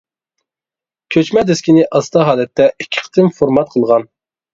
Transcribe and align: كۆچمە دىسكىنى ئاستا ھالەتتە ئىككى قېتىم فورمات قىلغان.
كۆچمە 1.15 1.43
دىسكىنى 1.49 1.83
ئاستا 1.99 2.23
ھالەتتە 2.29 2.67
ئىككى 2.71 3.05
قېتىم 3.05 3.29
فورمات 3.37 3.71
قىلغان. 3.75 4.09